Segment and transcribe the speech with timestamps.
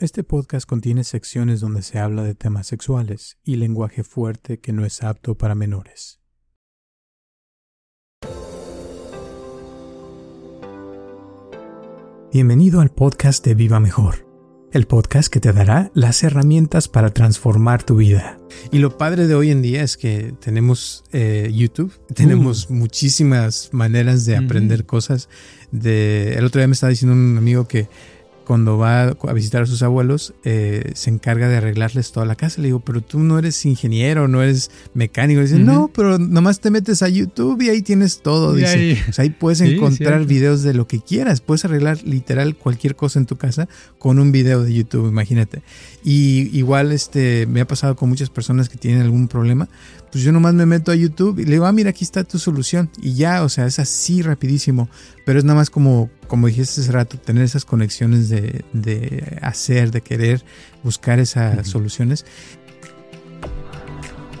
[0.00, 4.86] Este podcast contiene secciones donde se habla de temas sexuales y lenguaje fuerte que no
[4.86, 6.22] es apto para menores.
[12.32, 14.26] Bienvenido al podcast de Viva Mejor,
[14.72, 18.38] el podcast que te dará las herramientas para transformar tu vida.
[18.72, 24.24] Y lo padre de hoy en día es que tenemos eh, YouTube, tenemos muchísimas maneras
[24.24, 25.28] de aprender cosas.
[25.72, 27.90] De, el otro día me estaba diciendo un amigo que
[28.44, 32.60] cuando va a visitar a sus abuelos, eh, se encarga de arreglarles toda la casa.
[32.60, 35.40] Le digo, pero tú no eres ingeniero, no eres mecánico.
[35.40, 38.54] Dice, no, pero nomás te metes a YouTube y ahí tienes todo.
[38.54, 41.40] Dice, ahí, o sea, ahí puedes encontrar videos de lo que quieras.
[41.40, 45.62] Puedes arreglar literal cualquier cosa en tu casa con un video de YouTube, imagínate.
[46.02, 49.68] Y igual este, me ha pasado con muchas personas que tienen algún problema.
[50.12, 52.38] Pues yo nomás me meto a YouTube y le digo, ah, mira, aquí está tu
[52.38, 52.90] solución.
[53.00, 54.88] Y ya, o sea, es así rapidísimo.
[55.24, 59.92] Pero es nada más como, como dijiste hace rato, tener esas conexiones de, de hacer,
[59.92, 60.44] de querer
[60.82, 62.24] buscar esas soluciones.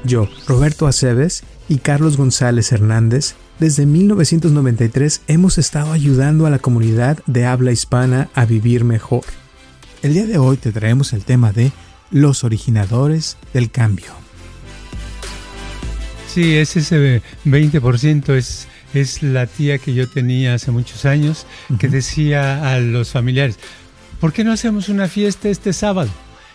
[0.04, 7.18] Yo, Roberto Aceves y Carlos González Hernández, desde 1993 hemos estado ayudando a la comunidad
[7.26, 9.24] de habla hispana a vivir mejor.
[10.02, 11.70] El día de hoy te traemos el tema de
[12.10, 14.19] los originadores del cambio.
[16.32, 21.44] Sí, es ese 20%, es, es la tía que yo tenía hace muchos años
[21.80, 23.58] que decía a los familiares,
[24.20, 26.08] ¿por qué no hacemos una fiesta este sábado?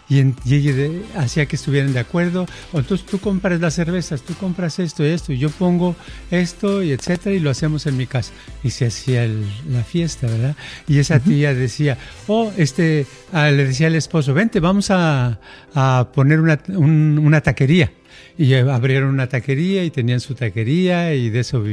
[0.08, 2.46] Y, ella hacía que estuvieran de acuerdo.
[2.72, 5.98] O entonces tú compras las cervezas, tú compras esto y esto, y yo pongo
[6.32, 8.32] esto y etcétera, y lo hacemos en mi casa.
[8.64, 10.56] Y se hacía la fiesta, ¿verdad?
[10.88, 11.98] Y esa tía decía,
[12.28, 15.38] oh, este, ah, le decía al esposo, vente, vamos a,
[16.14, 17.92] poner una, una taquería
[18.38, 21.64] y abrieron una taquería y tenían su taquería y de eso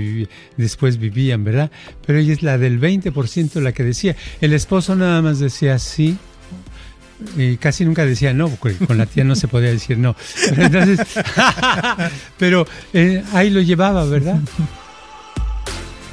[0.56, 1.70] después vivían, ¿verdad?
[2.06, 4.16] Pero ella es la del 20% la que decía.
[4.40, 6.16] El esposo nada más decía sí.
[7.36, 10.16] Y casi nunca decía no, porque con la tía no se podía decir no.
[10.50, 11.06] Pero, entonces,
[12.92, 14.40] eh, ahí lo llevaba, ¿verdad?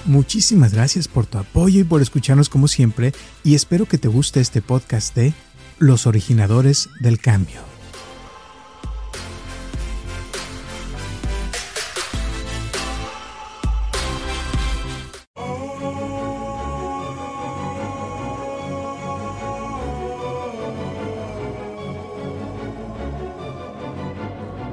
[0.06, 4.40] Muchísimas gracias por tu apoyo y por escucharnos como siempre y espero que te guste
[4.40, 5.34] este podcast de
[5.78, 7.69] Los originadores del cambio.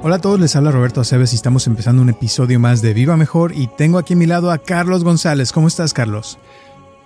[0.07, 3.17] Hola a todos, les habla Roberto Aceves y estamos empezando un episodio más de Viva
[3.17, 5.51] Mejor y tengo aquí a mi lado a Carlos González.
[5.51, 6.39] ¿Cómo estás, Carlos?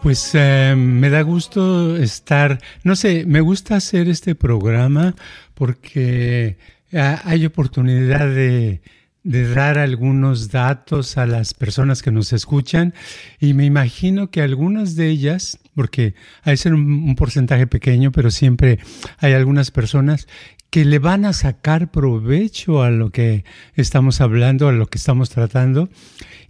[0.04, 5.16] Pues eh, me da gusto estar, no sé, me gusta hacer este programa
[5.56, 6.60] porque
[6.92, 8.84] eh, hay oportunidad de,
[9.24, 12.94] dar algunos datos a las personas que nos escuchan
[13.40, 16.14] y me imagino que algunas de ellas, porque
[16.44, 18.78] hay ser un, porcentaje pequeño, pero siempre
[19.18, 20.28] hay algunas personas
[20.72, 23.44] que le van a sacar provecho a lo que
[23.76, 25.90] estamos hablando, a lo que estamos tratando.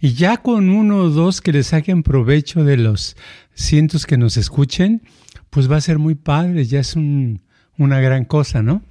[0.00, 3.16] Y ya con uno o dos que le saquen provecho de los
[3.52, 5.02] cientos que nos escuchen,
[5.50, 8.82] pues va a ser muy padre, ya es una gran cosa, ¿no?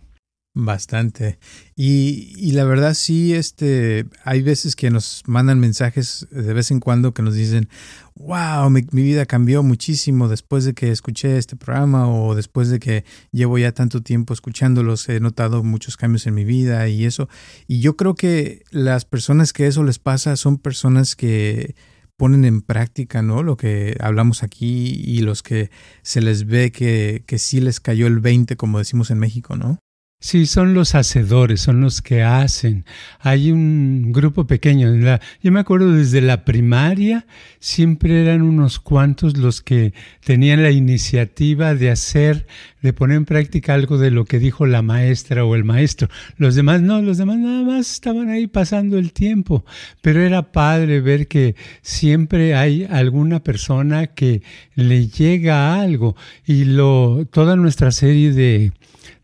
[0.53, 1.39] Bastante.
[1.77, 6.81] Y, y, la verdad sí, este, hay veces que nos mandan mensajes de vez en
[6.81, 7.69] cuando que nos dicen,
[8.15, 13.05] wow, mi, vida cambió muchísimo después de que escuché este programa o después de que
[13.31, 17.29] llevo ya tanto tiempo escuchándolos, he notado muchos cambios en mi vida y eso.
[17.65, 21.75] Y yo creo que las personas que eso les pasa son personas que
[22.17, 23.41] ponen en práctica, ¿no?
[23.41, 28.05] Lo que hablamos aquí y los que se les ve que, que sí les cayó
[28.05, 29.79] el 20, como decimos en México, ¿no?
[30.23, 32.85] Sí, son los hacedores, son los que hacen.
[33.21, 34.93] Hay un grupo pequeño.
[35.41, 37.25] yo me acuerdo desde la primaria,
[37.59, 42.45] siempre eran unos cuantos los que tenían la iniciativa de hacer,
[42.83, 46.07] de poner en práctica algo de lo que dijo la maestra o el maestro.
[46.37, 49.65] Los demás no, los demás nada más estaban ahí pasando el tiempo.
[50.01, 54.43] Pero era padre ver que siempre hay alguna persona que
[54.75, 56.15] le llega algo.
[56.45, 58.71] Y lo, toda nuestra serie de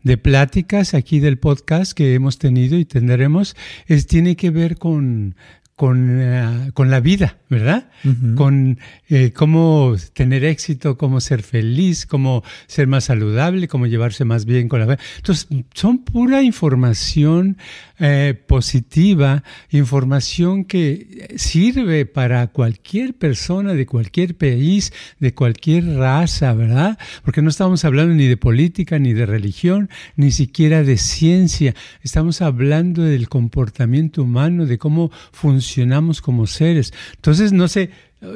[0.02, 5.34] de pláticas aquí del podcast que hemos tenido y tendremos, es, tiene que ver con,
[5.76, 7.88] con, eh, con la vida, ¿verdad?
[8.36, 8.78] Con
[9.08, 14.68] eh, cómo tener éxito, cómo ser feliz, cómo ser más saludable, cómo llevarse más bien
[14.68, 14.98] con la vida.
[15.16, 17.58] Entonces, son pura información
[17.98, 26.98] eh, positiva, información que sirve para cualquier persona de cualquier país, de cualquier raza, ¿verdad?
[27.24, 31.74] Porque no estamos hablando ni de política, ni de religión, ni siquiera de ciencia.
[32.02, 36.92] Estamos hablando del comportamiento humano, de cómo funciona funcionamos como seres.
[37.16, 37.90] Entonces, no sé,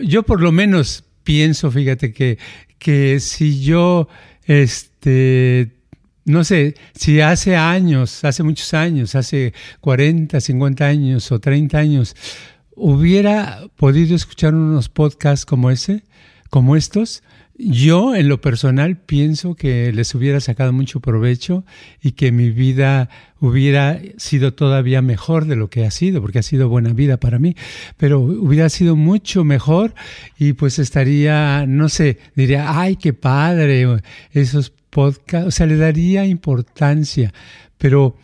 [0.04, 2.38] yo por lo menos pienso, fíjate, que,
[2.78, 4.08] que si yo,
[4.44, 5.72] este,
[6.24, 12.16] no sé, si hace años, hace muchos años, hace 40, 50 años o 30 años,
[12.74, 16.04] hubiera podido escuchar unos podcasts como ese,
[16.50, 17.22] como estos,
[17.54, 21.64] yo en lo personal pienso que les hubiera sacado mucho provecho
[22.00, 23.08] y que mi vida
[23.40, 27.38] hubiera sido todavía mejor de lo que ha sido, porque ha sido buena vida para
[27.38, 27.54] mí,
[27.96, 29.94] pero hubiera sido mucho mejor
[30.38, 33.86] y pues estaría, no sé, diría, ay, qué padre,
[34.32, 37.32] esos podcasts, o sea, le daría importancia,
[37.78, 38.16] pero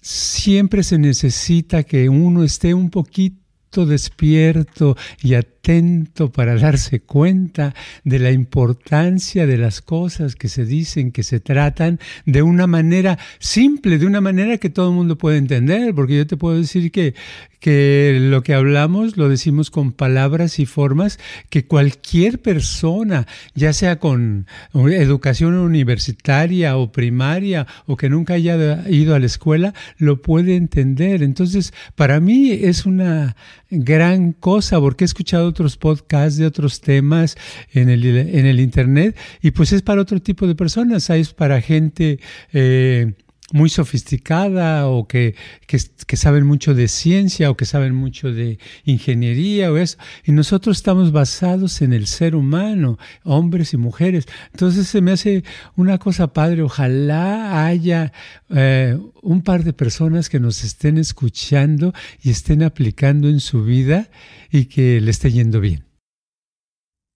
[0.00, 7.74] siempre se necesita que uno esté un poquito despierto y atento para darse cuenta
[8.04, 13.18] de la importancia de las cosas que se dicen, que se tratan de una manera
[13.40, 16.92] simple, de una manera que todo el mundo puede entender, porque yo te puedo decir
[16.92, 17.14] que,
[17.58, 21.18] que lo que hablamos lo decimos con palabras y formas
[21.50, 29.16] que cualquier persona, ya sea con educación universitaria o primaria o que nunca haya ido
[29.16, 31.24] a la escuela, lo puede entender.
[31.24, 33.34] Entonces, para mí es una
[33.70, 37.36] gran cosa porque he escuchado otros podcasts de otros temas
[37.72, 41.60] en el, en el Internet y pues es para otro tipo de personas, es para
[41.60, 42.20] gente...
[42.52, 43.14] Eh,
[43.52, 49.70] muy sofisticada o que, que, saben mucho de ciencia o que saben mucho de ingeniería
[49.70, 49.98] o eso.
[50.24, 54.26] Y nosotros estamos basados en el ser humano, hombres y mujeres.
[54.52, 55.44] Entonces se me hace
[55.76, 56.62] una cosa padre.
[56.62, 58.12] Ojalá haya
[58.50, 64.10] eh, un par de personas que nos estén escuchando y estén aplicando en su vida
[64.50, 65.84] y que le esté yendo bien.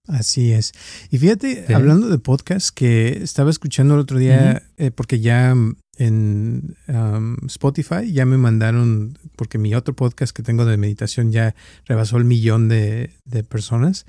[0.07, 0.73] Así es.
[1.09, 5.55] Y fíjate, hablando de podcast, que estaba escuchando el otro día, eh, porque ya
[5.97, 6.75] en
[7.47, 8.11] Spotify.
[8.11, 11.55] Ya me mandaron, porque mi otro podcast que tengo de meditación ya
[11.85, 14.05] rebasó el millón de, de personas.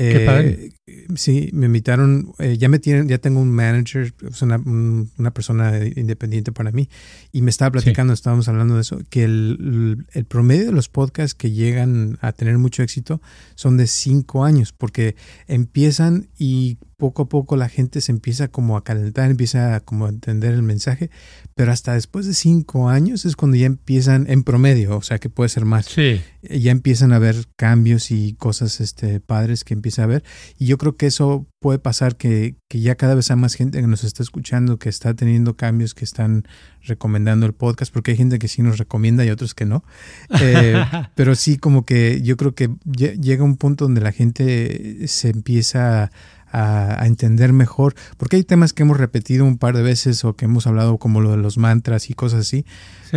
[0.00, 0.70] Eh,
[1.16, 6.52] sí, me invitaron, eh, ya me tienen, ya tengo un manager, una, una, persona independiente
[6.52, 6.88] para mí,
[7.32, 11.34] y me estaba platicando, estábamos hablando de eso, que el, el, promedio de los podcasts
[11.34, 13.20] que llegan a tener mucho éxito
[13.56, 15.16] son de cinco años, porque
[15.48, 20.08] empiezan y poco a poco la gente se empieza como a calentar, empieza como a
[20.08, 21.10] entender el mensaje,
[21.54, 25.30] pero hasta después de cinco años es cuando ya empiezan en promedio, o sea que
[25.30, 25.86] puede ser más.
[25.86, 26.20] Sí.
[26.42, 30.24] Ya empiezan a ver cambios y cosas este, padres que empieza a ver.
[30.58, 33.80] Y yo creo que eso puede pasar que, que ya cada vez hay más gente
[33.80, 36.48] que nos está escuchando, que está teniendo cambios, que están
[36.82, 39.84] recomendando el podcast, porque hay gente que sí nos recomienda y otros que no.
[40.40, 40.82] Eh,
[41.14, 46.04] pero sí como que yo creo que llega un punto donde la gente se empieza
[46.04, 46.10] a
[46.52, 50.44] a, entender mejor, porque hay temas que hemos repetido un par de veces o que
[50.44, 52.64] hemos hablado como lo de los mantras y cosas así,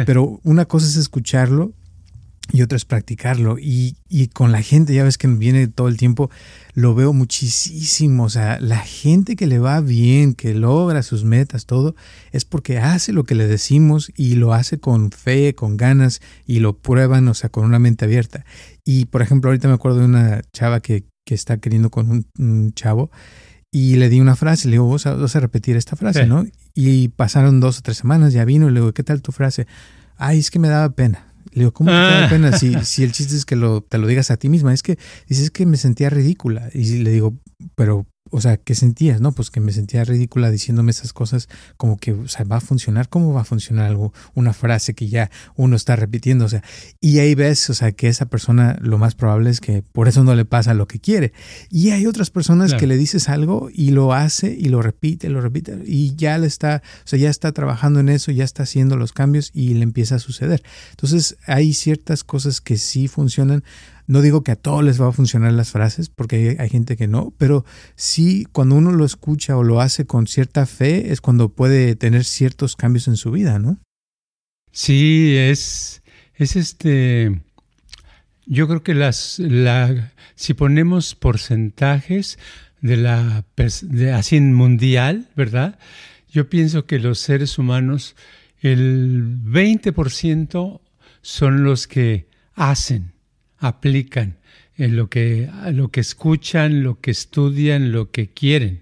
[0.06, 1.74] pero una cosa es escucharlo
[2.54, 3.58] y otra es practicarlo.
[3.60, 6.30] Y, y, con la gente, ya ves que viene todo el tiempo,
[6.74, 8.26] lo veo muchísimo.
[8.26, 11.96] O sea, la gente que le va bien, que logra sus metas, todo,
[12.32, 16.60] es porque hace lo que le decimos y lo hace con fe, con ganas y
[16.60, 18.46] lo prueban, o sea, con una mente abierta.
[18.84, 22.74] Y por ejemplo, ahorita me acuerdo de una chava que, que está queriendo con un,
[22.74, 23.12] chavo
[23.72, 26.46] y le di una frase, le digo, vos vas a repetir esta frase, ¿no?
[26.74, 29.66] Y pasaron dos o tres semanas, ya vino y le digo, ¿qué tal tu frase?
[30.18, 31.28] Ay, es que me daba pena.
[31.54, 32.30] Le digo, ¿cómo te da ah.
[32.30, 34.74] pena si, si el chiste es que lo, te lo digas a ti misma?
[34.74, 34.98] Es que
[35.28, 36.70] dices que me sentía ridícula.
[36.74, 37.38] Y le digo,
[37.76, 39.22] pero o sea, ¿qué sentías?
[39.22, 42.62] No, pues que me sentía ridícula diciéndome esas cosas, como que, o sea, va a
[42.62, 44.14] funcionar, ¿cómo va a funcionar algo?
[44.34, 46.64] Una frase que ya uno está repitiendo, o sea,
[47.00, 50.24] y ahí ves, o sea, que esa persona lo más probable es que por eso
[50.24, 51.34] no le pasa lo que quiere.
[51.70, 55.42] Y hay otras personas que le dices algo y lo hace y lo repite, lo
[55.42, 58.96] repite, y ya le está, o sea, ya está trabajando en eso, ya está haciendo
[58.96, 60.64] los cambios y le empieza a suceder.
[60.92, 63.64] Entonces, hay ciertas cosas que sí funcionan
[64.12, 67.08] no digo que a todos les va a funcionar las frases, porque hay, gente que
[67.08, 67.64] no, pero
[67.96, 72.26] sí cuando uno lo escucha o lo hace con cierta fe es cuando puede tener
[72.26, 73.80] ciertos cambios en su vida, ¿no?
[74.74, 76.04] Sí, es,
[76.36, 77.42] es este,
[78.46, 82.38] yo creo que las, la, si ponemos porcentajes
[82.82, 85.80] de la, de, así en mundial, ¿verdad?
[86.30, 88.18] Yo pienso que los seres humanos,
[88.60, 90.82] el 20%
[91.22, 93.11] son los que hacen
[93.62, 94.38] aplican
[94.76, 98.82] en lo que, lo que escuchan, lo que estudian, lo que quieren.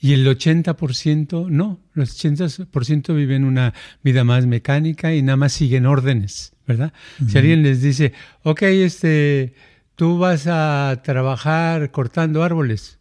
[0.00, 5.86] Y el 80% no, los 80% viven una vida más mecánica y nada más siguen
[5.86, 6.92] órdenes, ¿verdad?
[7.28, 9.54] Si alguien les dice, ok, este,
[9.94, 12.98] tú vas a trabajar cortando árboles,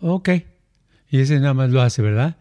[0.00, 0.30] ok,
[1.10, 2.36] y ese nada más lo hace, ¿verdad?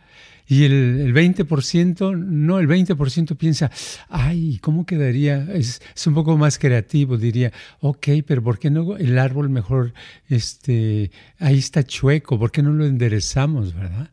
[0.51, 3.71] Y el, 20%, no, el 20% piensa,
[4.09, 5.47] ay, ¿cómo quedaría?
[5.53, 9.93] Es, un poco más creativo, diría, ok, pero ¿por qué no el árbol mejor,
[10.27, 14.09] este, ahí está chueco, ¿por qué no lo enderezamos, verdad?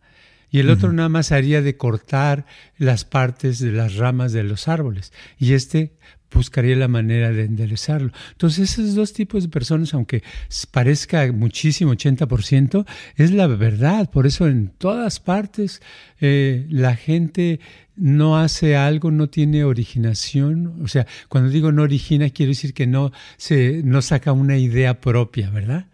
[0.48, 4.68] Y el otro nada más haría de cortar las partes de las ramas de los
[4.68, 5.12] árboles.
[5.40, 5.98] Y este
[6.32, 8.12] buscaría la manera de enderezarlo.
[8.32, 10.22] Entonces, esos dos tipos de personas, aunque
[10.70, 14.10] parezca muchísimo, 80%, es la verdad.
[14.10, 15.82] Por eso en todas partes
[16.20, 17.60] eh, la gente
[17.96, 20.82] no hace algo, no tiene originación.
[20.82, 25.00] O sea, cuando digo no origina, quiero decir que no, se, no saca una idea
[25.00, 25.86] propia, ¿verdad?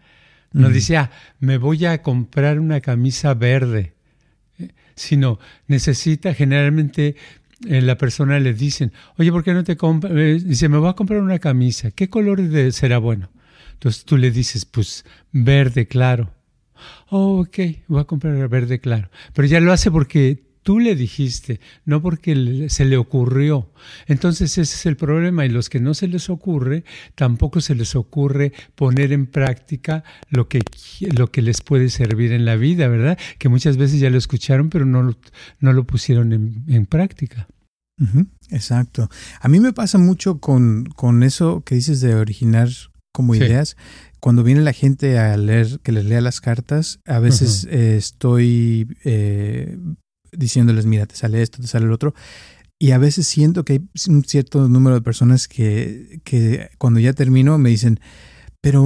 [0.53, 1.11] No dice, ah,
[1.41, 3.91] me voy a comprar una camisa verde,
[4.57, 5.37] eh, sino
[5.67, 7.17] necesita generalmente
[7.67, 10.13] eh, la persona le dicen, oye, ¿por qué no te compras?
[10.15, 12.41] Eh, dice, me voy a comprar una camisa, ¿qué color
[12.71, 13.29] será bueno?
[13.73, 16.33] Entonces tú le dices, pues verde claro.
[17.09, 17.57] Oh, ok,
[17.87, 19.09] voy a comprar verde claro.
[19.33, 23.71] Pero ya lo hace porque tú le dijiste, no porque se le ocurrió.
[24.07, 27.95] Entonces ese es el problema y los que no se les ocurre, tampoco se les
[27.95, 30.61] ocurre poner en práctica lo que,
[31.15, 33.19] lo que les puede servir en la vida, ¿verdad?
[33.37, 35.15] Que muchas veces ya lo escucharon, pero no
[35.59, 37.47] no lo pusieron en, práctica.
[38.49, 39.09] Exacto.
[39.39, 42.69] A mí me pasa mucho con, con eso que dices de originar
[43.11, 43.77] como ideas.
[44.19, 48.87] Cuando viene la gente a leer, que les lea las cartas, a veces eh, estoy
[49.05, 49.77] eh,
[50.31, 52.13] diciéndoles, mira, te sale esto, te sale el otro.
[52.77, 57.13] Y a veces siento que hay un cierto número de personas que, que cuando ya
[57.13, 57.99] termino me dicen,
[58.61, 58.83] pero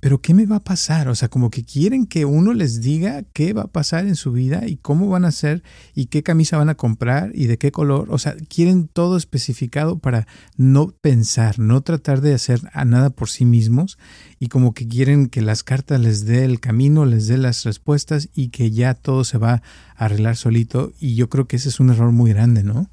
[0.00, 1.08] pero ¿qué me va a pasar?
[1.08, 4.32] O sea, como que quieren que uno les diga qué va a pasar en su
[4.32, 5.62] vida y cómo van a hacer
[5.94, 8.08] y qué camisa van a comprar y de qué color.
[8.10, 10.26] O sea, quieren todo especificado para
[10.56, 13.98] no pensar, no tratar de hacer a nada por sí mismos
[14.38, 18.30] y como que quieren que las cartas les dé el camino, les dé las respuestas
[18.34, 19.62] y que ya todo se va
[19.96, 20.92] a arreglar solito.
[20.98, 22.88] Y yo creo que ese es un error muy grande, ¿no?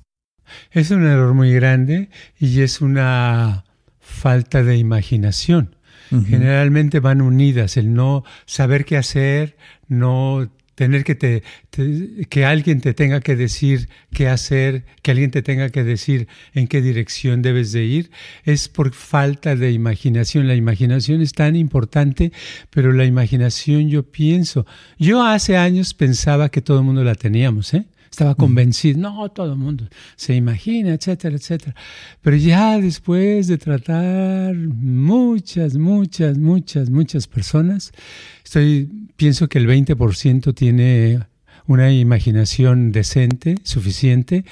[0.72, 3.64] Es un error muy grande y es una
[4.00, 5.77] falta de imaginación
[6.28, 11.42] generalmente van unidas, el no saber qué hacer, no tener que, te,
[12.30, 16.68] que alguien te tenga que decir qué hacer, que alguien te tenga que decir en
[16.68, 18.12] qué dirección debes de ir,
[18.44, 20.48] es por falta de imaginación.
[20.48, 22.32] La imaginación es tan importante,
[22.70, 24.68] pero la imaginación yo pienso,
[25.00, 27.86] yo hace años pensaba que todo el mundo la teníamos, ¿eh?
[28.10, 31.76] Estaba convencido, no, todo el mundo se imagina, etcétera, etcétera.
[32.22, 37.92] Pero ya después de tratar muchas, muchas, muchas, muchas personas,
[38.44, 41.20] estoy, pienso que el 20% tiene
[41.68, 44.46] una imaginación decente, suficiente,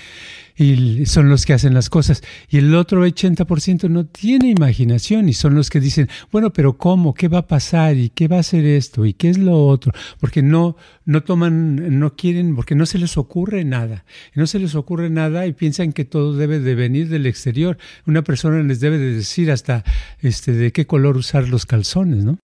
[0.57, 2.21] y son los que hacen las cosas.
[2.49, 7.13] Y el otro 80% no tiene imaginación y son los que dicen, bueno, pero ¿cómo?
[7.13, 7.97] ¿Qué va a pasar?
[7.97, 9.05] ¿Y qué va a ser esto?
[9.05, 9.91] ¿Y qué es lo otro?
[10.19, 14.05] Porque no, no toman, no quieren, porque no se les ocurre nada.
[14.33, 17.77] No se les ocurre nada y piensan que todo debe de venir del exterior.
[18.05, 19.83] Una persona les debe de decir hasta
[20.19, 22.39] este, de qué color usar los calzones, ¿no?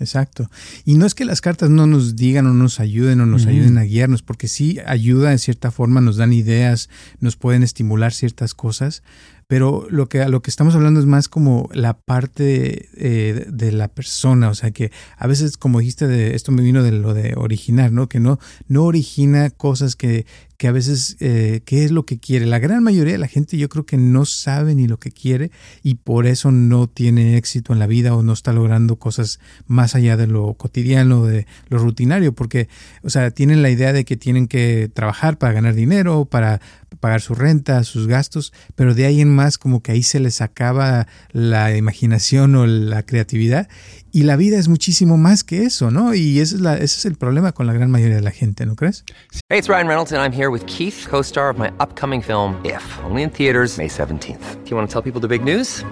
[0.00, 0.48] Exacto.
[0.84, 3.78] Y no es que las cartas no nos digan o nos ayuden o nos ayuden
[3.78, 6.88] a guiarnos, porque sí ayuda en cierta forma, nos dan ideas,
[7.20, 9.02] nos pueden estimular ciertas cosas,
[9.48, 13.72] pero lo que, a lo que estamos hablando es más como la parte eh, de
[13.72, 17.14] la persona, o sea que a veces, como dijiste, de, esto me vino de lo
[17.14, 18.10] de originar, ¿no?
[18.10, 18.38] Que no,
[18.68, 20.26] no origina cosas que,
[20.58, 22.44] que a veces, eh, ¿qué es lo que quiere?
[22.44, 25.50] La gran mayoría de la gente yo creo que no sabe ni lo que quiere
[25.82, 29.94] y por eso no tiene éxito en la vida o no está logrando cosas más
[29.94, 32.68] allá de lo cotidiano, de lo rutinario, porque,
[33.02, 36.60] o sea, tienen la idea de que tienen que trabajar para ganar dinero, para
[36.98, 40.40] pagar su renta, sus gastos, pero de ahí en más como que ahí se les
[40.40, 43.68] acaba la imaginación o la creatividad
[44.12, 46.14] y la vida es muchísimo más que eso, ¿no?
[46.14, 49.04] Y ese es, el problema con la gran mayoría de la gente, ¿no crees?
[49.48, 52.82] Hey, it's Ryan Reynolds and I'm here with Keith, co-star of my upcoming film If,
[53.04, 54.64] only in theaters May 17th.
[54.64, 55.84] Do you want to tell people the big news?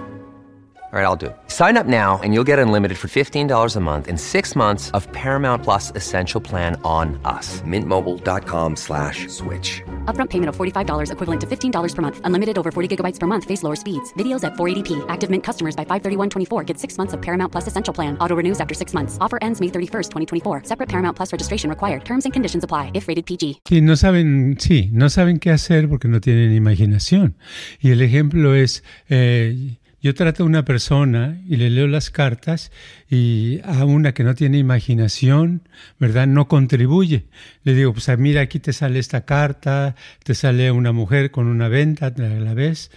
[0.93, 1.35] All right, I'll do it.
[1.47, 5.05] Sign up now and you'll get unlimited for $15 a month in six months of
[5.11, 7.61] Paramount Plus Essential Plan on us.
[7.63, 9.83] Mintmobile.com slash switch.
[10.05, 12.21] Upfront payment of $45 equivalent to $15 per month.
[12.23, 13.43] Unlimited over 40 gigabytes per month.
[13.43, 14.13] Face lower speeds.
[14.13, 15.05] Videos at 480p.
[15.09, 18.17] Active Mint customers by 531.24 get six months of Paramount Plus Essential Plan.
[18.19, 19.17] Auto renews after six months.
[19.19, 20.61] Offer ends May 31st, 2024.
[20.63, 22.05] Separate Paramount Plus registration required.
[22.05, 23.59] Terms and conditions apply if rated PG.
[23.65, 27.35] Sí, no saben, sí, no saben qué hacer porque no tienen imaginación.
[27.81, 28.85] Y el ejemplo es...
[29.09, 29.75] Eh,
[30.07, 32.71] yo trato a una persona y le leo las cartas
[33.09, 35.67] y a una que no tiene imaginación,
[35.99, 36.27] ¿verdad?
[36.27, 37.25] No contribuye.
[37.65, 41.47] Le digo, pues ah, mira, aquí te sale esta carta, te sale una mujer con
[41.47, 42.89] una venta, la ves.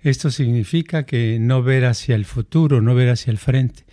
[0.00, 3.84] Esto significa que no ver hacia el futuro, no ver hacia el frente.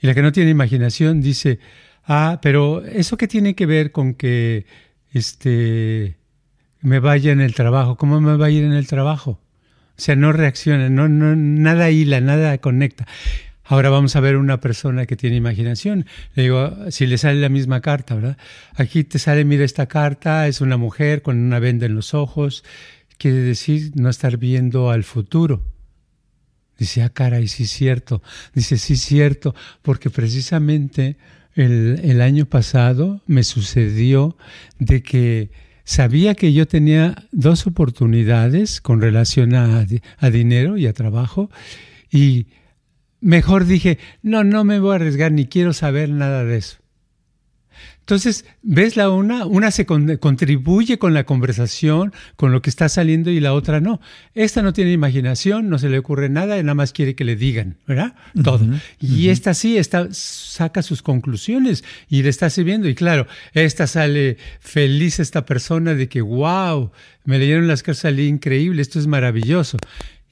[0.00, 1.58] Y la que no tiene imaginación dice,
[2.06, 4.64] ah, pero ¿eso qué tiene que ver con que
[5.12, 6.16] este,
[6.80, 7.98] me vaya en el trabajo?
[7.98, 9.42] ¿Cómo me va a ir en el trabajo?
[9.98, 13.06] O sea, no reacciona, no, no, nada hila, nada conecta.
[13.64, 16.06] Ahora vamos a ver una persona que tiene imaginación.
[16.34, 18.38] Le digo, si le sale la misma carta, ¿verdad?
[18.76, 22.64] Aquí te sale, mira esta carta, es una mujer con una venda en los ojos.
[23.18, 25.64] Quiere decir no estar viendo al futuro.
[26.78, 28.22] Dice, ah, caray, sí es cierto.
[28.54, 31.16] Dice, sí es cierto, porque precisamente
[31.56, 34.36] el, el año pasado me sucedió
[34.78, 35.50] de que
[35.88, 39.86] sabía que yo tenía dos oportunidades con relación a,
[40.30, 41.50] dinero y a trabajo
[42.10, 42.48] y
[43.22, 46.76] mejor dije, no, no me voy a arriesgar ni quiero saber nada de eso.
[48.08, 53.28] Entonces, ves la una, una se contribuye con la conversación, con lo que está saliendo
[53.28, 54.00] y la otra no.
[54.32, 57.36] Esta no tiene imaginación, no se le ocurre nada, y nada más quiere que le
[57.36, 58.14] digan, ¿verdad?
[58.42, 58.66] Todo.
[58.98, 62.88] y esta sí, esta saca sus conclusiones y le está sirviendo.
[62.88, 66.90] Y claro, esta sale feliz esta persona de que, wow,
[67.26, 69.76] me leyeron las cosas, salí increíble, esto es maravilloso.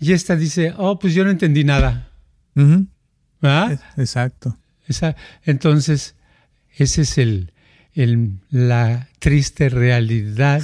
[0.01, 2.09] Y esta dice, oh, pues yo no entendí nada.
[2.55, 3.79] ¿verdad?
[3.99, 4.57] Exacto.
[4.89, 5.15] Esa,
[5.45, 6.15] entonces,
[6.79, 7.53] ese es el,
[8.51, 10.63] la triste realidad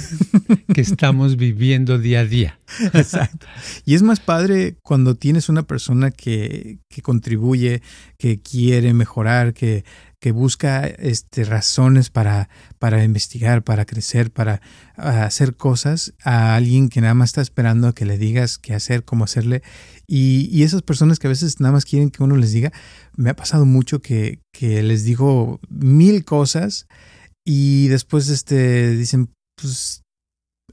[0.73, 2.59] que estamos viviendo día a día.
[2.93, 3.47] Exacto.
[3.85, 7.81] Y es más padre cuando tienes una persona que, que contribuye,
[8.19, 9.83] que quiere mejorar, que,
[10.19, 14.61] que busca este, razones para, para investigar, para crecer, para
[14.95, 19.03] hacer cosas, a alguien que nada más está esperando a que le digas qué hacer,
[19.03, 19.63] cómo hacerle.
[20.05, 22.71] Y, y, esas personas que a veces nada más quieren que uno les diga,
[23.15, 26.87] me ha pasado mucho que, que les digo mil cosas
[27.45, 30.03] y después este, dicen, pues,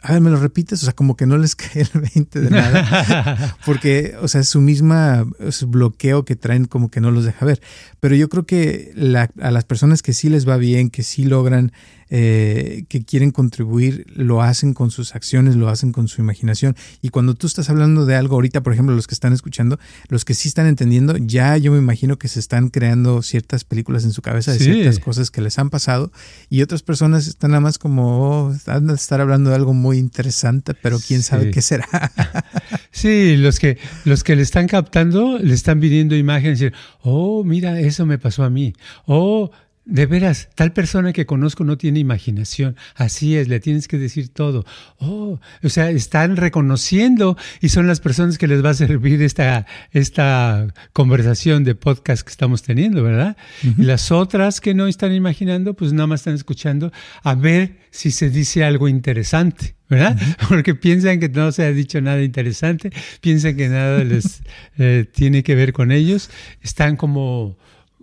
[0.03, 2.51] a ver, me lo repites, o sea, como que no les cae el 20 de
[2.51, 7.45] nada, porque, o sea, su misma su bloqueo que traen como que no los deja
[7.45, 7.61] ver.
[7.99, 8.93] Pero yo creo que
[9.41, 11.73] a las personas que sí les va bien, que sí logran
[12.11, 16.77] eh, que quieren contribuir lo hacen con sus acciones, lo hacen con su imaginación.
[17.03, 20.25] Y cuando tú estás hablando de algo ahorita, por ejemplo, los que están escuchando, los
[20.25, 24.13] que sí están entendiendo, ya yo me imagino que se están creando ciertas películas en
[24.13, 26.11] su cabeza de ciertas cosas que les han pasado
[26.49, 30.75] y otras personas están nada más como, oh, a estar hablando de algo muy interesante,
[30.75, 31.87] pero quién sabe qué será.
[32.91, 37.45] sí, los que, los que le están captando, le están pidiendo imágenes y decir, oh,
[37.45, 38.75] mira, eso me pasó a mí.
[39.07, 39.51] Oh,
[39.91, 42.77] de veras, tal persona que conozco no tiene imaginación.
[42.95, 44.65] Así es, le tienes que decir todo.
[44.99, 49.67] Oh, o sea, están reconociendo y son las personas que les va a servir esta,
[49.91, 53.37] esta conversación de podcast que estamos teniendo, ¿verdad?
[53.63, 56.93] Y las otras que no están imaginando, pues nada más están escuchando
[57.25, 59.75] a ver si se dice algo interesante.
[59.89, 60.17] ¿verdad?
[60.49, 64.41] Porque piensan que no se ha dicho nada interesante, piensan que nada les
[64.79, 66.31] eh, tiene que ver con ellos,
[66.63, 67.59] están como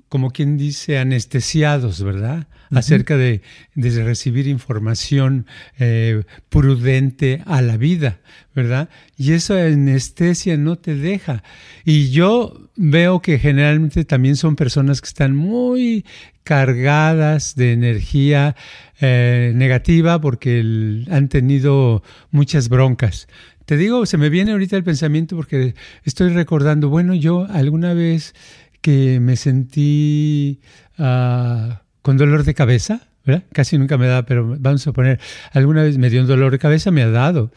[0.10, 2.48] como quien dice, anestesiados, ¿verdad?
[2.70, 3.41] Acerca de,
[3.76, 5.46] recibir información
[5.80, 8.20] eh, prudente a la vida,
[8.54, 8.89] ¿verdad?
[9.17, 11.43] Y esa anestesia no te deja.
[11.86, 16.06] Y yo veo que generalmente también son personas que están muy
[16.43, 18.56] cargadas de energía
[19.02, 23.28] eh, negativa porque han tenido muchas broncas.
[23.65, 28.34] Te digo, se me viene ahorita el pensamiento porque estoy recordando, bueno, yo alguna vez
[28.88, 30.62] que me sentí
[30.97, 33.02] ah, con dolor de cabeza.
[33.52, 35.19] Casi nunca me da, pero vamos a poner,
[35.52, 37.52] alguna vez me dio un dolor de cabeza, me ha dado.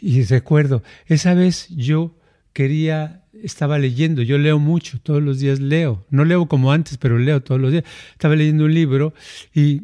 [0.00, 2.16] Y recuerdo, esa vez yo
[2.52, 7.18] quería, estaba leyendo, yo leo mucho, todos los días leo, no leo como antes, pero
[7.18, 7.82] leo todos los días.
[8.12, 9.14] Estaba leyendo un libro
[9.52, 9.82] y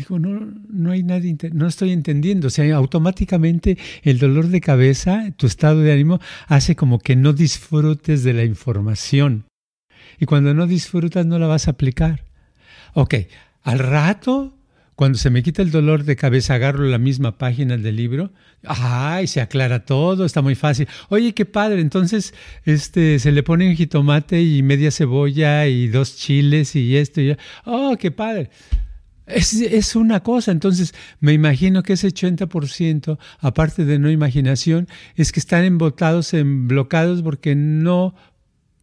[0.00, 2.46] Digo, no, no hay no estoy entendiendo.
[2.46, 7.34] O sea, automáticamente el dolor de cabeza, tu estado de ánimo, hace como que no
[7.34, 9.44] disfrutes de la información.
[10.18, 12.24] Y cuando no disfrutas, no la vas a aplicar.
[12.94, 13.14] Ok,
[13.62, 14.56] al rato,
[14.94, 18.32] cuando se me quita el dolor de cabeza, agarro la misma página del libro.
[18.64, 19.26] ¡Ay!
[19.26, 20.88] Se aclara todo, está muy fácil.
[21.10, 21.82] Oye, qué padre.
[21.82, 22.32] Entonces,
[22.64, 27.36] este, se le pone un jitomate y media cebolla y dos chiles y esto y
[27.66, 28.48] ¡Oh, qué padre!
[29.34, 35.40] Es, una cosa, entonces me imagino que ese 80%, aparte de no imaginación, es que
[35.40, 38.14] están embotados, en bloqueados porque no,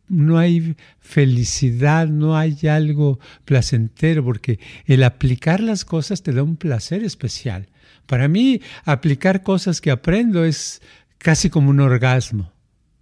[0.07, 6.57] no hay felicidad, no hay algo placentero, porque el aplicar las cosas te da un
[6.57, 7.67] placer especial.
[8.05, 10.81] Para mí, aplicar cosas que aprendo es
[11.17, 12.51] casi como un orgasmo.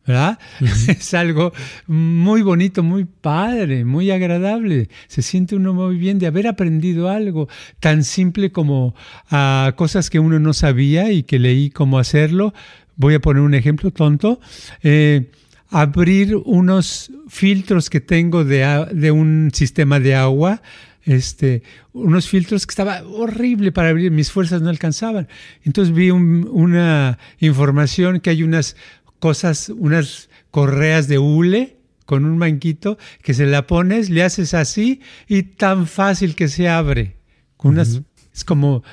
[0.05, 0.39] ¿Verdad?
[0.87, 1.53] Es algo
[1.87, 4.89] muy bonito, muy padre, muy agradable.
[5.07, 7.47] Se siente uno muy bien de haber aprendido algo
[7.79, 8.95] tan simple como
[9.29, 12.53] ah, cosas que uno no sabía y que leí cómo hacerlo.
[12.95, 14.39] Voy a poner un ejemplo tonto.
[14.83, 15.31] Eh,
[15.69, 20.61] abrir unos filtros que tengo de, de un sistema de agua
[21.05, 21.61] este,
[21.93, 25.27] unos filtros que estaba horrible para abrir, mis fuerzas no alcanzaban.
[25.63, 28.75] Entonces vi una información que hay unas
[29.19, 35.01] cosas, unas correas de hule con un manquito que se la pones, le haces así
[35.27, 37.17] y tan fácil que se abre.
[37.57, 38.01] Con unas,
[38.33, 38.83] Es como,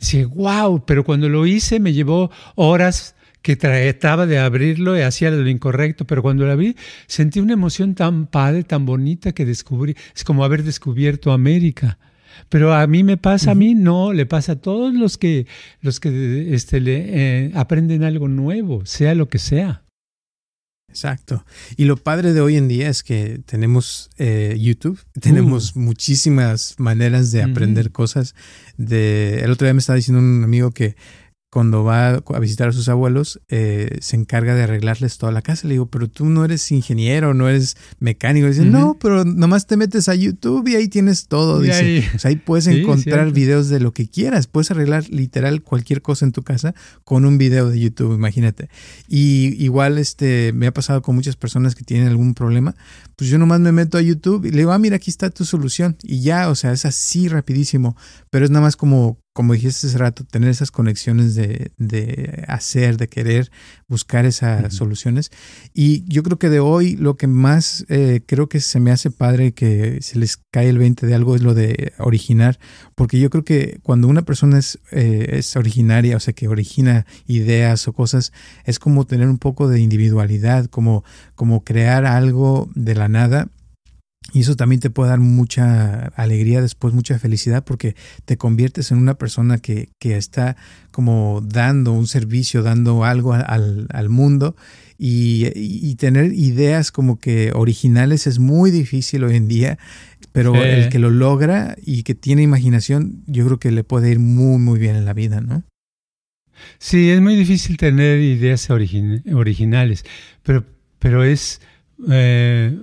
[0.00, 5.30] dice, wow, pero cuando lo hice me llevó horas que trataba de abrirlo y hacía
[5.30, 9.96] lo incorrecto, pero cuando la vi sentí una emoción tan padre, tan bonita que descubrí,
[10.14, 11.98] es como haber descubierto América.
[12.48, 15.46] Pero a mí me pasa, a mí no, le pasa a todos los que,
[15.80, 17.04] los que este, le,
[17.46, 19.82] eh, aprenden algo nuevo, sea lo que sea.
[20.92, 21.46] Exacto.
[21.78, 25.78] Y lo padre de hoy en día es que tenemos eh, YouTube, tenemos uh.
[25.78, 28.34] muchísimas maneras de aprender cosas.
[28.76, 30.94] De, el otro día me estaba diciendo un amigo que
[31.52, 35.68] cuando va a visitar a sus abuelos, eh, se encarga de arreglarles toda la casa.
[35.68, 38.46] Le digo, pero tú no eres ingeniero, no eres mecánico.
[38.46, 41.60] Dice, no, pero nomás te metes a YouTube y ahí tienes todo.
[41.60, 44.46] Dice, ahí, o sea, ahí puedes encontrar videos de lo que quieras.
[44.46, 48.70] Puedes arreglar literal cualquier cosa en tu casa con un video de YouTube, imagínate.
[49.06, 52.74] Y igual este, me ha pasado con muchas personas que tienen algún problema.
[53.14, 55.44] Pues yo nomás me meto a YouTube y le digo, ah, mira, aquí está tu
[55.44, 55.98] solución.
[56.02, 57.94] Y ya, o sea, es así rapidísimo.
[58.30, 62.98] Pero es nada más como como dijiste hace rato, tener esas conexiones de, de hacer,
[62.98, 63.50] de querer
[63.88, 65.30] buscar esas soluciones.
[65.72, 69.10] Y yo creo que de hoy lo que más eh, creo que se me hace
[69.10, 72.58] padre que se les cae el 20 de algo es lo de originar,
[72.94, 77.06] porque yo creo que cuando una persona es, eh, es originaria, o sea, que origina
[77.26, 78.32] ideas o cosas,
[78.64, 83.48] es como tener un poco de individualidad, como, como crear algo de la nada
[84.32, 88.98] y eso también te puede dar mucha alegría después, mucha felicidad, porque te conviertes en
[88.98, 90.56] una persona que, que está
[90.90, 94.56] como dando un servicio, dando algo al, al mundo.
[94.98, 99.76] Y, y, tener ideas como que originales es muy difícil hoy en día,
[100.30, 104.20] pero el que lo logra y que tiene imaginación, yo creo que le puede ir
[104.20, 105.64] muy, muy bien en la vida, ¿no?
[106.78, 110.04] Sí, es muy difícil tener ideas originales,
[110.44, 110.64] pero,
[111.00, 111.60] pero es...
[112.08, 112.78] Eh,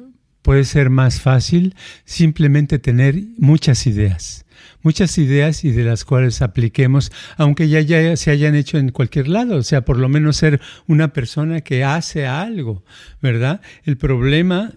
[0.49, 4.47] puede ser más fácil simplemente tener muchas ideas,
[4.81, 9.27] muchas ideas y de las cuales apliquemos, aunque ya, ya se hayan hecho en cualquier
[9.27, 12.83] lado, o sea, por lo menos ser una persona que hace algo,
[13.21, 13.61] ¿verdad?
[13.83, 14.73] El problema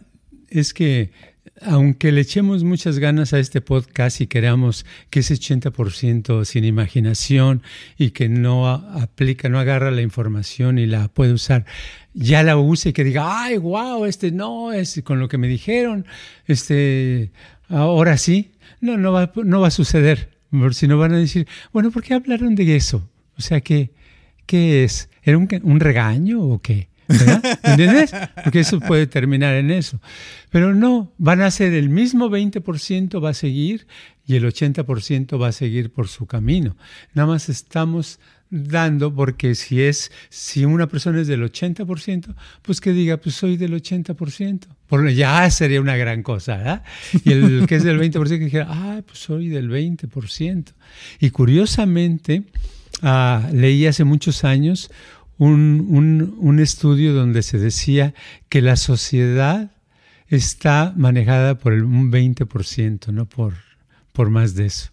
[0.50, 1.11] es que
[1.64, 7.62] aunque le echemos muchas ganas a este podcast y queramos que ese 80% sin imaginación
[7.96, 11.64] y que no aplica, no agarra la información y la puede usar,
[12.14, 15.48] ya la use y que diga, ay, wow, este no, es con lo que me
[15.48, 16.07] dijeron,
[16.46, 17.33] este,
[17.68, 18.53] ahora sí.
[18.81, 20.31] No, no va, no va a suceder,
[20.72, 23.09] si no van a decir, bueno, ¿por qué hablaron de eso?
[23.38, 23.92] O sea, ¿qué,
[24.44, 25.09] qué es?
[25.22, 26.88] ¿Era un, un regaño o qué?
[27.12, 27.59] ¿Verdad?
[27.62, 28.12] ¿Entiendes?
[28.42, 30.01] Porque eso puede terminar en eso.
[30.51, 33.87] Pero no, van a ser el mismo 20% va a seguir
[34.27, 36.77] y el 80% va a seguir por su camino.
[37.14, 38.18] Nada más estamos
[38.53, 43.57] dando, porque si es, si una persona es del 80%, pues que diga, pues soy
[43.57, 44.66] del 80%.
[44.87, 46.83] Por, ya sería una gran cosa, ¿verdad?
[47.25, 50.75] Y el que es del 20% que dijera, ah, pues soy del 20%.
[51.18, 52.44] Y curiosamente,
[53.01, 54.90] ah, leí hace muchos años
[55.38, 58.14] un, un, un estudio donde se decía
[58.48, 59.70] que la sociedad
[60.28, 63.54] está manejada por el, un 20%, no por,
[64.12, 64.90] por más de eso.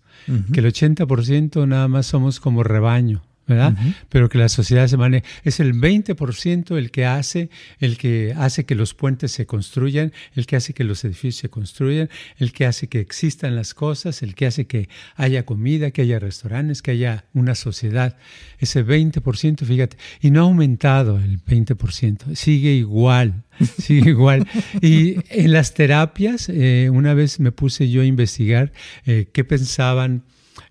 [0.54, 3.24] Que el 80% nada más somos como rebaño.
[3.50, 3.76] ¿Verdad?
[4.10, 8.66] Pero que la sociedad se maneja, es el 20% el que hace, el que hace
[8.66, 12.66] que los puentes se construyan, el que hace que los edificios se construyan, el que
[12.66, 16.92] hace que existan las cosas, el que hace que haya comida, que haya restaurantes, que
[16.92, 18.18] haya una sociedad.
[18.60, 23.44] Ese 20%, fíjate, y no ha aumentado el 20%, sigue igual,
[23.80, 24.48] sigue igual.
[24.82, 28.72] Y en las terapias, eh, una vez me puse yo a investigar
[29.06, 30.24] eh, qué pensaban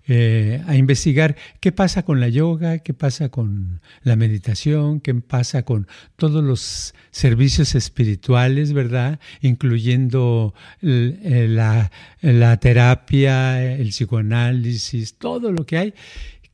[0.07, 5.63] eh, a investigar qué pasa con la yoga, qué pasa con la meditación, qué pasa
[5.63, 9.19] con todos los servicios espirituales, ¿verdad?
[9.41, 15.93] Incluyendo eh, la, la terapia, el psicoanálisis, todo lo que hay.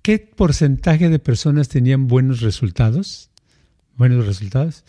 [0.01, 3.31] ¿Qué porcentaje de personas tenían buenos resultados?
[3.97, 4.83] Buenos resultados.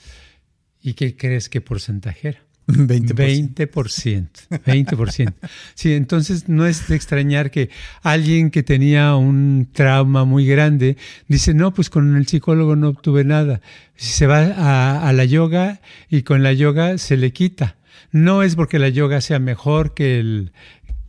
[0.82, 2.45] ¿Y qué crees que porcentaje era?
[2.66, 3.54] 20%.
[3.66, 4.28] 20%.
[4.64, 5.34] 20%.
[5.74, 7.70] Sí, entonces no es de extrañar que
[8.02, 10.96] alguien que tenía un trauma muy grande
[11.28, 13.60] dice, no, pues con el psicólogo no obtuve nada.
[13.94, 17.76] Se va a, a la yoga y con la yoga se le quita.
[18.10, 20.52] No es porque la yoga sea mejor que el,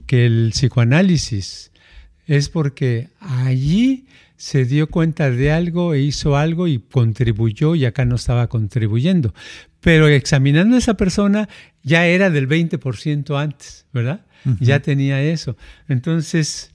[0.06, 1.72] que el psicoanálisis,
[2.26, 8.06] es porque allí se dio cuenta de algo e hizo algo y contribuyó y acá
[8.06, 9.34] no estaba contribuyendo.
[9.88, 11.48] Pero examinando a esa persona
[11.82, 14.26] ya era del 20% antes, ¿verdad?
[14.60, 15.56] Ya tenía eso.
[15.88, 16.72] Entonces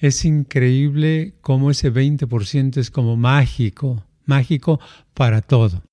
[0.00, 4.80] es increíble cómo ese 20% es como mágico, mágico
[5.14, 5.84] para todo.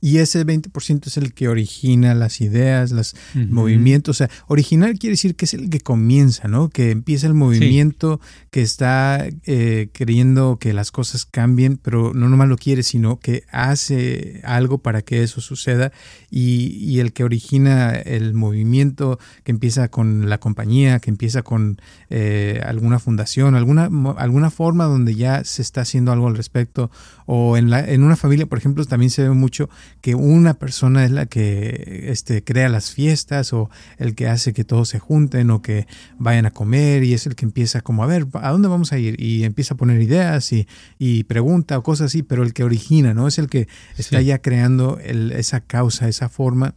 [0.00, 4.16] Y ese 20% es el que origina las ideas, los movimientos.
[4.16, 6.68] O sea, original quiere decir que es el que comienza, ¿no?
[6.68, 12.48] Que empieza el movimiento, que está eh, creyendo que las cosas cambien, pero no nomás
[12.48, 15.92] lo quiere, sino que hace algo para que eso suceda.
[16.30, 22.60] Y, el que origina el movimiento, que empieza con la compañía, que empieza con eh,
[22.64, 26.90] alguna fundación, alguna, alguna forma donde ya se está haciendo algo al respecto.
[27.26, 29.68] O en, la, en una familia, por ejemplo, también se ve mucho
[30.00, 34.64] que una persona es la que este, crea las fiestas o el que hace que
[34.64, 35.86] todos se junten o que
[36.18, 38.98] vayan a comer y es el que empieza como a ver, ¿a dónde vamos a
[38.98, 39.20] ir?
[39.20, 43.12] Y empieza a poner ideas y, y pregunta o cosas así, pero el que origina,
[43.12, 43.26] ¿no?
[43.28, 46.74] Es el que está ya creando esa causa, esa forma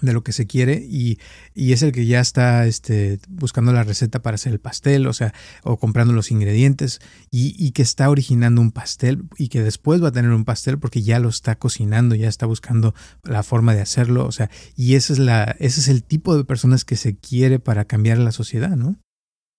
[0.00, 1.18] de lo que se quiere y,
[1.54, 5.34] es el que ya está este, buscando la receta para hacer el pastel, o sea,
[5.62, 10.12] o comprando los ingredientes y, que está originando un pastel y que después va a
[10.12, 14.26] tener un pastel porque ya lo está cocinando, ya está buscando la forma de hacerlo,
[14.26, 17.58] o sea, y ese es, la, ese es el tipo de personas que se quiere
[17.58, 18.96] para cambiar la sociedad, ¿no?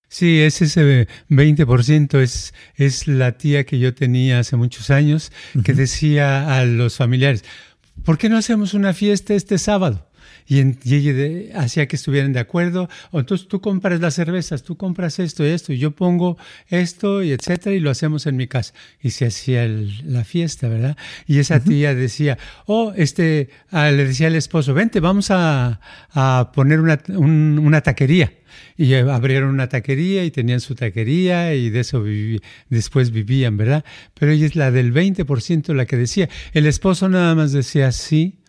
[0.10, 5.34] Sí, es ese 20%, es, es la tía que yo tenía hace muchos años
[5.65, 7.43] que decía a los familiares,
[8.06, 10.07] ¿por qué no hacemos una fiesta este sábado?
[10.47, 12.89] Y, ella hacía que estuvieran de acuerdo.
[13.12, 17.23] O entonces tú compras las cervezas, tú compras esto y esto, y yo pongo esto
[17.23, 18.73] y etcétera, y lo hacemos en mi casa.
[19.01, 20.97] Y se hacía la fiesta, ¿verdad?
[21.27, 25.79] Y esa tía decía, oh, este, ah, le decía al esposo, vente, vamos a,
[26.12, 28.31] a poner una, una taquería
[28.77, 32.03] y abrieron una taquería y tenían su taquería y de eso
[32.69, 33.83] después vivían, ¿verdad?
[34.13, 36.29] Pero ella es la del 20% la que decía.
[36.53, 38.39] El esposo nada más decía sí,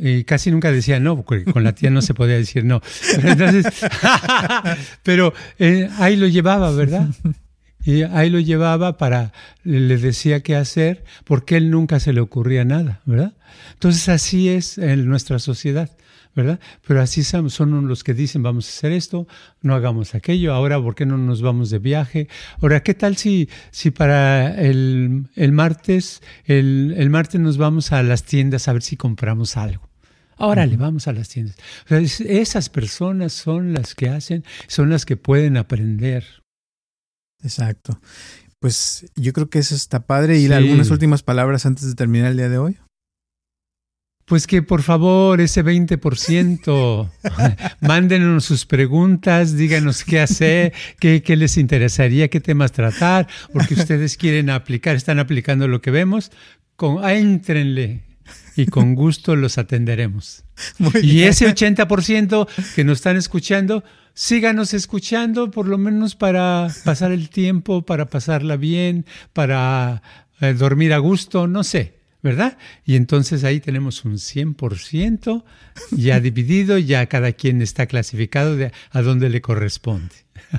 [0.00, 2.80] y casi nunca decía no, porque con la tía no se podía decir no.
[5.02, 7.08] Pero, eh, ahí lo llevaba, ¿verdad?
[7.84, 9.32] Y ahí lo llevaba para,
[9.64, 13.32] le decía qué hacer, porque él nunca se le ocurría nada, ¿verdad?
[13.72, 15.90] Entonces así es en nuestra sociedad.
[16.34, 16.60] ¿Verdad?
[16.86, 19.26] Pero así son los que dicen, vamos a hacer esto,
[19.62, 22.28] no hagamos aquello, ahora, ¿por qué no nos vamos de viaje?
[22.60, 28.68] Ahora, ¿qué tal si, si para el, martes, el, martes nos vamos a las tiendas
[28.68, 29.88] a ver si compramos algo?
[30.36, 31.56] Ahora le vamos a las tiendas.
[31.88, 36.24] esas personas son las que hacen, son las que pueden aprender.
[37.42, 38.00] Exacto.
[38.58, 40.38] Pues yo creo que eso está padre.
[40.38, 42.78] ¿Y algunas últimas palabras antes de terminar el día de hoy?
[44.30, 47.10] Pues que por favor, ese 20%,
[47.80, 54.16] mándenos sus preguntas, díganos qué hacer, qué, qué, les interesaría, qué temas tratar, porque ustedes
[54.16, 56.30] quieren aplicar, están aplicando lo que vemos,
[56.76, 58.04] con, entrenle
[58.54, 60.44] y con gusto los atenderemos.
[61.02, 63.82] y ese 80% que nos están escuchando,
[64.14, 70.04] síganos escuchando, por lo menos para pasar el tiempo, para pasarla bien, para
[70.40, 71.99] eh, dormir a gusto, no sé.
[72.22, 72.58] ¿Verdad?
[72.84, 75.44] Y entonces ahí tenemos un 100%
[75.92, 80.14] ya dividido, ya cada quien está clasificado de a dónde le corresponde.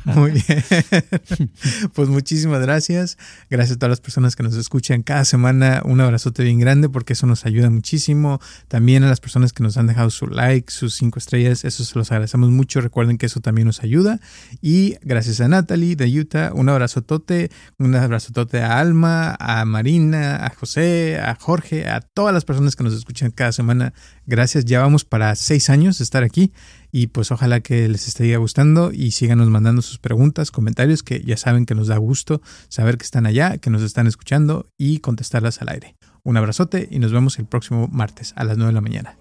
[0.06, 0.64] Muy bien.
[1.94, 3.18] Pues muchísimas gracias.
[3.50, 5.82] Gracias a todas las personas que nos escuchan cada semana.
[5.86, 8.40] Un abrazote bien grande porque eso nos ayuda muchísimo.
[8.68, 11.66] También a las personas que nos han dejado su like, sus cinco estrellas.
[11.66, 12.82] Eso se los agradecemos mucho.
[12.82, 14.20] Recuerden que eso también nos ayuda.
[14.62, 16.52] Y gracias a Natalie de Utah.
[16.54, 17.52] Un abrazotote.
[17.78, 22.84] Un abrazotote a Alma, a Marina, a José, a Jorge, a todas las personas que
[22.84, 23.94] nos escuchan cada semana.
[24.26, 24.66] Gracias.
[24.66, 26.54] Ya vamos para seis años de estar aquí
[26.92, 31.38] y pues ojalá que les esté gustando y síganos mandando sus preguntas, comentarios, que ya
[31.38, 35.62] saben que nos da gusto saber que están allá, que nos están escuchando y contestarlas
[35.62, 35.96] al aire.
[36.24, 39.21] Un abrazote y nos vemos el próximo martes a las 9 de la mañana.